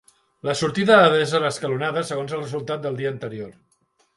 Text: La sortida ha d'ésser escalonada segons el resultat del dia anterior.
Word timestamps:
La 0.47 0.53
sortida 0.61 0.95
ha 1.01 1.11
d'ésser 1.15 1.43
escalonada 1.51 2.05
segons 2.13 2.35
el 2.39 2.43
resultat 2.47 2.85
del 2.87 2.99
dia 3.03 3.13
anterior. 3.19 3.53